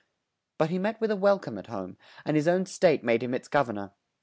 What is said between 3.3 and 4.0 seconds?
its Gov ern or.